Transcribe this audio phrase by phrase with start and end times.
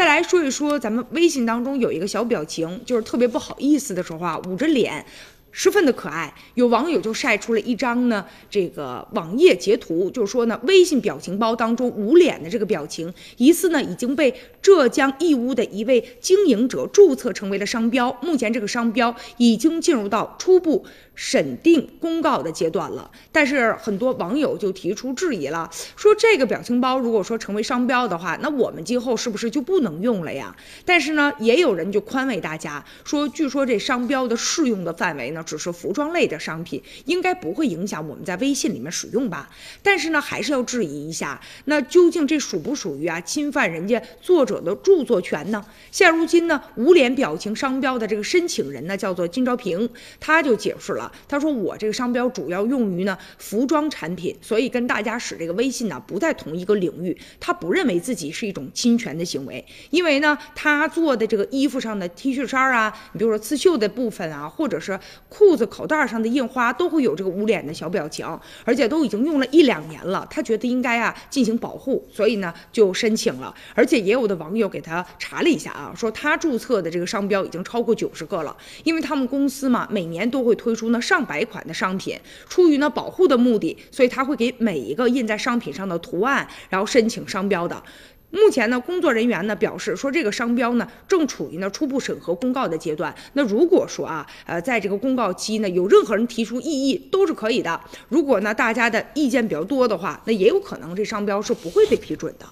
[0.00, 5.04] 再来说一说咱们微信当中有一个小表情，就是特别不好意思的时候啊，捂着脸。
[5.52, 14.32] 十分的可爱，有网友就晒出了一张呢，这个网页截图，就是说呢，微信表情包当中捂脸的这个表情，疑似呢已经被
[14.62, 20.84] 浙江义乌的一位经营者注册成为了商标，目前这个商标已经进入到初步
[21.14, 23.10] 审定公告的阶段了。
[23.32, 30.54] 但是很多网友就提出质疑了，说这个表情包如果说成为商标的话，那我们今后是不是就不能用了呀？
[30.84, 35.39] 但是呢，也有人就宽慰大家说，据说这商标的适用的范围呢。
[35.42, 39.48] 只是服装类的商品，应该不会影响我们在微信里面使用吧？
[39.82, 45.64] 但是呢，还是要质疑一下，那究竟这属不属于啊侵犯人家作者的著作权呢？
[45.90, 64.98] 现如今呢，无脸表情商标的这个申请人呢，叫做金昭平，他就解释了，他说我这个商标主要用于呢服装产品，所以跟大家使这个微信呢不在同一个领域，他不认为自己是一种侵权的行为，因为呢，他做的这个衣服上的 T 恤衫啊，你比如说刺绣的部分啊，或者是。
[65.30, 68.26] 裤子口袋上的印花都会有这个捂脸的小表情，
[68.64, 70.26] 而且都已经用了一两年了。
[70.28, 73.54] 他觉得应该啊进行保护，所以呢就申请了。
[73.74, 78.54] 而且也有的网友给他查了一下啊，说他注册的这个商标已经超过九十个了。
[78.82, 87.80] 因为他们公司嘛，每年都会推出呢上百款的商品，出于呢保护的目的，所以他会给每一个印在商品上的图案，然后申请商标的。
[88.30, 93.14] 目前呢，工作人员呢表示说，这个商标呢正处于呢初步审核公告的阶段。
[93.32, 97.80] 那如果说啊，呃，在这个公告期呢，有任何人提出异议，都是可以的。
[98.08, 102.46] 如果呢大家的意见比较多的话，那也有可能这商标是不会被批准的。